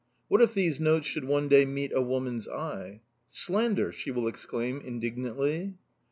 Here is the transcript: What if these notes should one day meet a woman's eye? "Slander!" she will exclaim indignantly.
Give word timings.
What 0.29 0.41
if 0.41 0.55
these 0.55 0.79
notes 0.79 1.05
should 1.05 1.25
one 1.25 1.47
day 1.47 1.63
meet 1.63 1.91
a 1.93 2.01
woman's 2.01 2.47
eye? 2.47 3.01
"Slander!" 3.27 3.91
she 3.91 4.09
will 4.09 4.27
exclaim 4.27 4.81
indignantly. 4.83 5.75